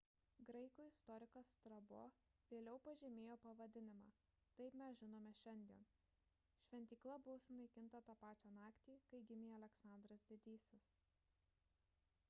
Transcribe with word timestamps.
graikų 0.49 0.83
istorikas 0.91 1.49
strabo 1.57 1.99
vėliau 2.53 2.79
pažymėjo 2.87 3.35
pavadinimą 3.43 4.09
taip 4.61 4.79
mes 4.81 4.97
žinome 5.03 5.35
šiandien 5.43 5.85
šventykla 6.69 7.19
buvo 7.29 7.37
sunaikinta 7.49 8.03
tą 8.09 8.17
pačią 8.25 8.53
naktį 8.57 8.99
kai 9.11 9.21
gimė 9.33 9.53
aleksandras 9.61 10.27
didysis 10.33 10.91